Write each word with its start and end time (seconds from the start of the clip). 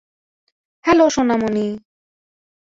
Hello, 0.85 1.05
Sonamoni. 1.09 1.67